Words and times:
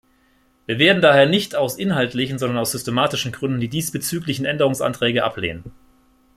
Wir 0.65 0.79
werden 0.79 0.99
daher 0.99 1.27
nicht 1.27 1.55
aus 1.55 1.77
inhaltlichen, 1.77 2.39
sondern 2.39 2.57
aus 2.57 2.71
systematischen 2.71 3.31
Gründen 3.31 3.59
die 3.59 3.67
diesbezüglichen 3.69 4.45
Änderungsanträge 4.45 5.23
ablehnen. 5.23 5.71